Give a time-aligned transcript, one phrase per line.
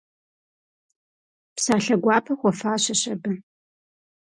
[1.55, 3.31] Псалъэ гуапэ хуэфащэщ абы.